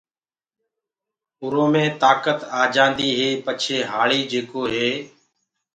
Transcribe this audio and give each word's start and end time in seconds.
اُرو 1.41 1.63
مي 1.73 1.83
تآڪت 2.01 2.39
آجآندي 2.63 3.09
هي 3.19 3.29
پڇي 3.45 3.77
هآݪي 3.91 4.19
جيڪو 4.31 4.61
هي 4.73 4.89